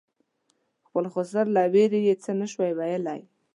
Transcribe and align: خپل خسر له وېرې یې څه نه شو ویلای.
خپل 0.87 1.05
خسر 1.13 1.45
له 1.55 1.63
وېرې 1.73 1.99
یې 2.07 2.13
څه 2.23 2.31
نه 2.39 2.47
شو 2.51 2.61
ویلای. 2.79 3.21